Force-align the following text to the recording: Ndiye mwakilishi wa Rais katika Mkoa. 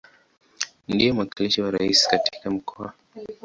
Ndiye 0.91 1.11
mwakilishi 1.15 1.61
wa 1.61 1.71
Rais 1.71 2.07
katika 2.07 2.49
Mkoa. 2.51 2.93